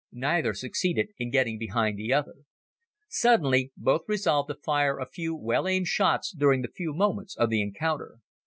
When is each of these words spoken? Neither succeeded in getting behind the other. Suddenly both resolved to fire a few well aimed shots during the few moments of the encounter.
Neither 0.11 0.55
succeeded 0.55 1.09
in 1.19 1.29
getting 1.29 1.59
behind 1.59 1.99
the 1.99 2.11
other. 2.11 2.33
Suddenly 3.07 3.71
both 3.77 4.01
resolved 4.07 4.49
to 4.49 4.55
fire 4.55 4.97
a 4.97 5.05
few 5.05 5.35
well 5.35 5.67
aimed 5.67 5.89
shots 5.89 6.31
during 6.31 6.63
the 6.63 6.69
few 6.75 6.91
moments 6.91 7.35
of 7.37 7.51
the 7.51 7.61
encounter. 7.61 8.15